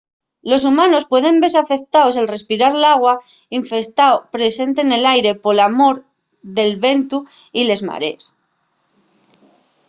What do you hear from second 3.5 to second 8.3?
infestao presente nel aire pola mor del vientu y les marees